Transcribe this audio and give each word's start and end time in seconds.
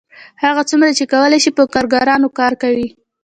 هغه 0.43 0.61
څومره 0.69 0.91
چې 0.97 1.05
کولی 1.13 1.39
شي 1.43 1.51
په 1.57 1.63
کارګرانو 1.73 2.27
کار 2.39 2.53
کوي 2.61 2.87